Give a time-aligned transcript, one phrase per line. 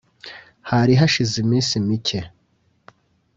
[0.69, 2.19] Hari hashize iminsi mike